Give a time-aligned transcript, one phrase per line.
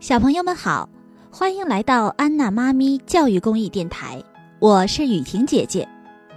[0.00, 0.88] 小朋友们好，
[1.30, 4.18] 欢迎来到安娜妈咪教育公益电台，
[4.58, 5.86] 我是雨婷姐姐。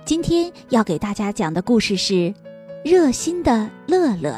[0.04, 2.14] 今天要给大家讲的故事是
[2.84, 4.32] 《热心的乐乐》。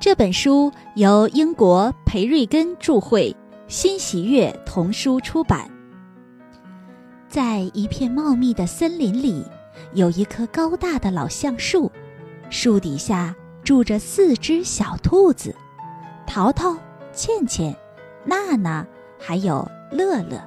[0.00, 3.34] 这本书由英国培瑞根著绘，
[3.68, 5.70] 新喜悦童书出版。
[7.28, 9.46] 在一片茂密的森林里，
[9.94, 11.88] 有一棵高大的老橡树，
[12.50, 15.54] 树底下住着四只小兔子，
[16.26, 16.76] 淘淘。
[17.12, 17.76] 倩倩、
[18.24, 18.86] 娜娜
[19.18, 20.42] 还有乐乐，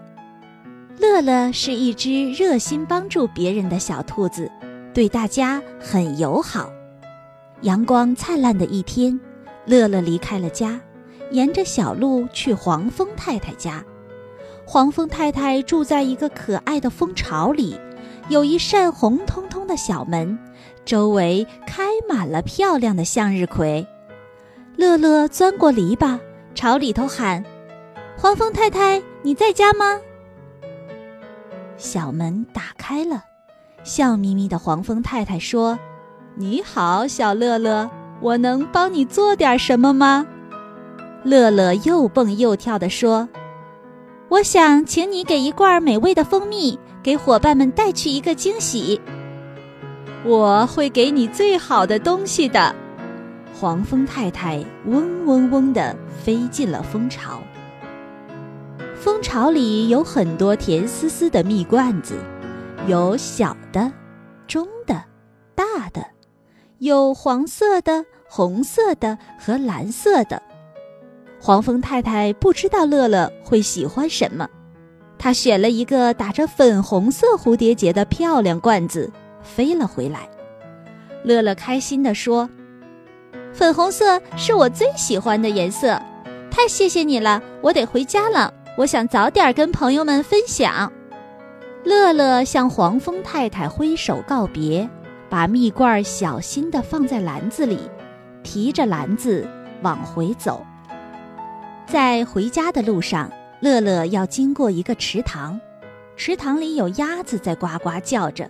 [0.97, 4.51] 乐乐是一只热心帮助别人的小兔子，
[4.91, 6.67] 对大家很友好。
[7.61, 9.19] 阳光灿烂的一天，
[9.65, 10.81] 乐乐离开了家，
[11.29, 13.85] 沿着小路去黄蜂太太家。
[14.65, 17.79] 黄蜂太太住在一个可爱的蜂巢里，
[18.27, 20.37] 有一扇红彤彤的小门，
[20.83, 23.85] 周围开满了漂亮的向日葵。
[24.75, 26.19] 乐乐钻过篱笆。
[26.55, 27.43] 朝里头喊
[28.17, 29.99] ：“黄蜂太太，你在家吗？”
[31.77, 33.25] 小门打开了，
[33.83, 35.77] 笑眯眯的黄蜂太太说
[36.35, 37.89] ：“你好，小乐乐，
[38.21, 40.25] 我能帮你做点什么吗？”
[41.23, 43.27] 乐乐又蹦又跳地说
[44.29, 49.01] ：“我想请你给一罐美味的蜂蜜，给伙伴们带去一个惊喜。
[50.23, 52.73] 我会给你最好的东西的。”
[53.57, 57.41] 黄蜂太太嗡嗡嗡地飞进了蜂巢。
[58.93, 62.15] 蜂巢里有很多甜丝丝的蜜罐子，
[62.85, 63.89] 有小的、
[64.45, 65.01] 中的、
[65.55, 66.05] 大的，
[66.79, 70.41] 有黄色的、红色的和蓝色的。
[71.39, 74.49] 黄蜂太太不知道乐乐会喜欢什么，
[75.17, 79.09] 她选了一个打着粉红色蝴蝶结的漂亮罐子，
[79.41, 80.27] 飞了回来。
[81.23, 82.49] 乐乐开心地说。
[83.55, 85.97] 粉红色是我最喜欢的颜色，
[86.51, 87.41] 太谢谢你了！
[87.61, 90.91] 我得回家了，我想早点跟朋友们分享。
[91.85, 94.89] 乐乐向黄蜂太太挥手告别，
[95.29, 97.89] 把蜜罐小心地放在篮子里，
[98.43, 99.47] 提着篮子
[99.81, 100.61] 往回走。
[101.87, 105.57] 在回家的路上，乐乐要经过一个池塘，
[106.17, 108.49] 池塘里有鸭子在呱呱叫着。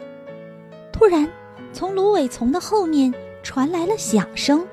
[0.91, 1.29] 突然，
[1.72, 4.66] 从芦苇丛的后面传来了响声。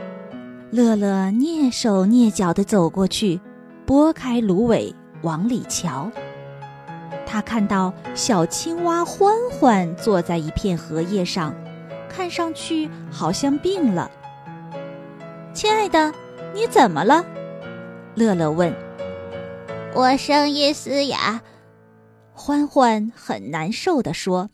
[0.72, 3.38] 乐乐蹑手蹑脚地走过去，
[3.84, 6.10] 拨开芦苇往里瞧。
[7.27, 11.55] 他看到小青蛙欢欢坐在一片荷叶上，
[12.09, 14.11] 看上去好像病了。
[15.53, 16.11] 亲爱的，
[16.55, 17.22] 你怎么了？
[18.15, 18.75] 乐乐问。
[19.94, 21.43] 我声音嘶哑，
[22.32, 24.49] 欢欢很难受地说：“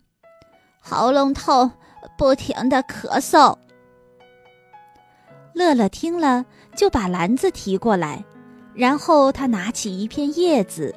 [0.83, 1.71] 喉咙痛，
[2.17, 3.55] 不停地咳嗽。”
[5.59, 8.23] 乐乐听了，就把篮子提过来，
[8.73, 10.95] 然后他拿起一片叶子，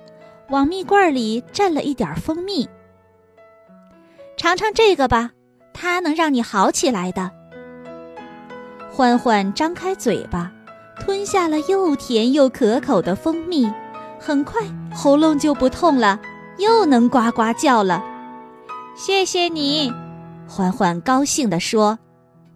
[0.50, 2.69] 往蜜罐里蘸了一点蜂蜜。
[4.37, 5.33] 尝尝这个吧，
[5.75, 7.28] 它能让你好起来的。
[8.89, 10.53] 欢欢张开嘴巴，
[11.00, 13.69] 吞下了又甜又可口的蜂蜜，
[14.21, 14.62] 很快
[14.94, 16.21] 喉咙就不痛了，
[16.59, 18.00] 又能呱呱叫了。
[18.94, 19.93] 谢谢你，
[20.47, 21.99] 欢欢高兴地说。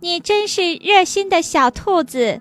[0.07, 2.41] 你真是热心的小兔子。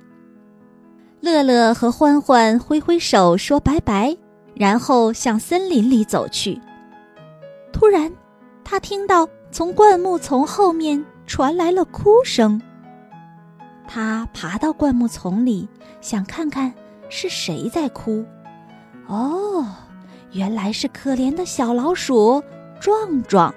[1.19, 4.15] 乐乐和欢欢挥挥手说拜拜，
[4.53, 6.61] 然后向森林里走去。
[7.73, 8.13] 突然，
[8.63, 12.61] 他听到从灌木丛后面传来了哭声。
[13.87, 15.67] 他爬到灌木丛里，
[16.01, 16.71] 想看看
[17.09, 18.23] 是谁在哭。
[19.07, 19.65] 哦，
[20.33, 22.43] 原来是可怜的小老鼠
[22.79, 23.51] 壮壮。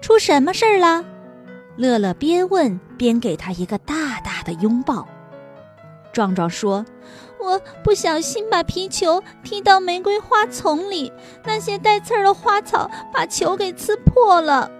[0.00, 1.04] 出什么事儿了？
[1.76, 5.06] 乐乐边问边给他一个大大的拥抱。
[6.12, 6.84] 壮壮说
[7.40, 11.10] ：“我不小心把皮球踢到玫瑰花丛里，
[11.44, 14.70] 那些带刺儿的花草把球给刺破了。”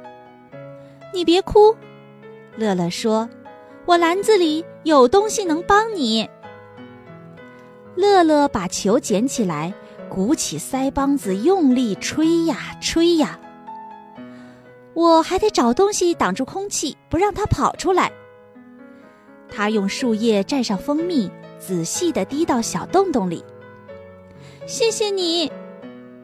[1.14, 1.74] 你别哭，
[2.56, 3.30] 乐乐说
[3.86, 6.28] ：“我篮子里有东西能帮你。”
[7.96, 9.72] 乐乐把球捡起来，
[10.10, 13.38] 鼓起腮帮子，用力吹呀吹呀。
[14.94, 18.12] 我还得找东西挡住空气，不让它跑出来。
[19.50, 23.44] 他用树叶蘸上蜂蜜，仔细地滴到小洞洞里。
[24.66, 25.50] 谢谢你，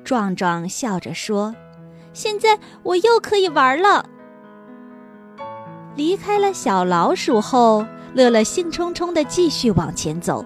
[0.04, 1.54] 壮壮笑着说
[2.12, 4.08] ：“现在我又可以玩了。”
[5.96, 10.44] 离开了小老鼠后，乐乐兴冲冲地继续往前走。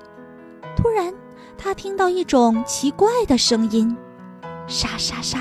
[0.77, 1.13] 突然，
[1.59, 3.97] 他听到一种奇怪的声音：
[4.67, 5.39] 沙沙沙，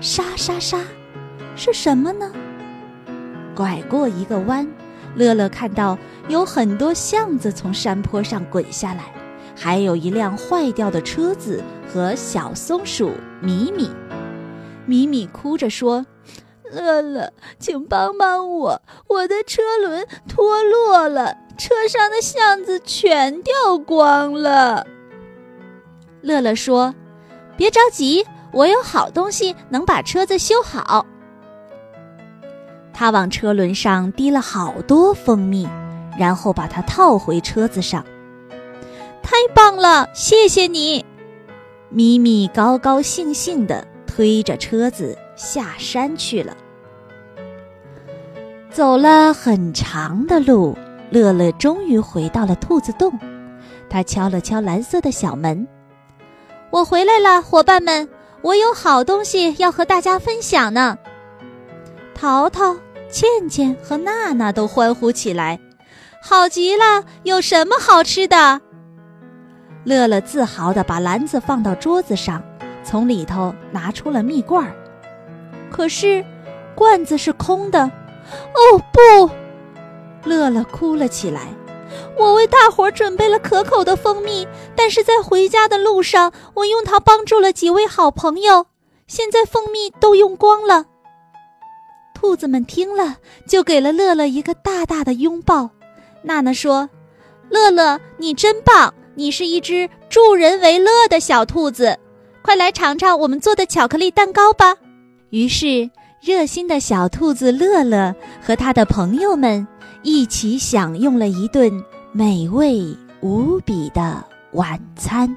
[0.00, 0.78] 沙沙沙。
[1.56, 2.30] 是什么呢？
[3.56, 4.68] 拐过一个弯，
[5.14, 5.98] 乐乐看到
[6.28, 9.04] 有很多橡子从山坡上滚下来，
[9.56, 13.90] 还有一辆坏掉的车子和小松鼠米米。
[14.84, 16.04] 米米哭着说
[16.70, 24.86] ：“乐乐，请帮帮我，我的车轮脱落了，车上的橡子全掉光了。”
[26.20, 26.94] 乐乐说
[27.56, 31.06] ：“别着急，我有好东西能把车子修好。”
[32.98, 35.68] 他往车轮上滴了好多蜂蜜，
[36.18, 38.02] 然后把它套回车子上。
[39.22, 41.04] 太棒了，谢谢你！
[41.90, 46.56] 咪咪高高兴兴地推着车子下山去了。
[48.70, 50.74] 走了很长的路，
[51.10, 53.12] 乐乐终于回到了兔子洞。
[53.90, 55.68] 他敲了敲蓝色的小门。
[56.70, 58.08] 我回来了，伙伴们，
[58.40, 60.96] 我有好东西要和大家分享呢。
[62.14, 62.74] 淘淘、
[63.10, 65.58] 倩倩和娜娜都欢呼起来
[66.22, 67.04] ：“好极了！
[67.22, 68.60] 有什么好吃的？”
[69.84, 72.42] 乐乐自豪地把篮子放到桌子上，
[72.82, 74.74] 从里头拿出了蜜罐儿。
[75.70, 76.24] 可是，
[76.74, 77.82] 罐子是空的。
[77.82, 79.30] 哦不！
[80.28, 81.48] 乐乐哭了起来。
[82.18, 88.66] 我为大伙儿准备了可口的蜂蜜，但是在回家的路上，我用它帮助了几位好朋友。
[89.06, 90.86] 现在蜂蜜都用光了。
[92.16, 95.68] 兔子们听了，就给了乐乐一个大大的拥抱。
[96.22, 96.88] 娜娜说
[97.50, 98.94] ：“乐乐，你真棒！
[99.14, 101.98] 你是一只助人为乐的小兔子。
[102.40, 104.76] 快来尝尝我们做的巧克力蛋糕吧。”
[105.28, 105.90] 于是，
[106.22, 109.68] 热心的小兔子乐乐和他的朋友们。
[110.02, 115.36] 一起享用了一顿美味无比的晚餐。